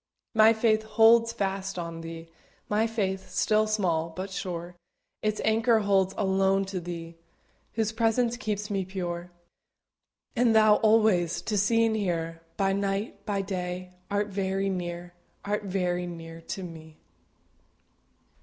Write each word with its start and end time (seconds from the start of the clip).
My 0.33 0.51
faith 0.51 0.81
holds 0.81 1.31
fast 1.31 1.77
on 1.77 2.01
Thee, 2.01 2.27
My 2.67 2.87
faith, 2.87 3.29
still 3.29 3.67
small, 3.67 4.09
but 4.09 4.31
sure, 4.31 4.75
Its 5.21 5.39
anchor 5.45 5.81
holds 5.81 6.15
alone 6.17 6.65
to 6.73 6.79
Thee, 6.79 7.17
Whose 7.73 7.91
presence 7.91 8.35
keeps 8.35 8.71
me 8.71 8.83
pure. 8.83 9.29
And 10.35 10.55
Thou 10.55 10.77
alway, 10.77 11.27
To 11.27 11.55
see 11.55 11.85
and 11.85 11.95
hear, 11.95 12.41
By 12.57 12.73
night, 12.73 13.23
by 13.27 13.43
day, 13.43 13.93
Art 14.09 14.29
very 14.29 14.69
near 14.69 15.13
Art 15.45 15.65
very 15.65 16.07
near 16.07 16.41
to 16.47 16.63
me. 16.63 16.97